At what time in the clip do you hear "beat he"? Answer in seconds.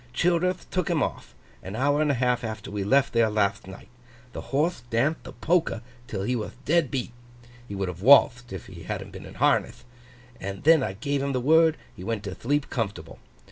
6.89-7.75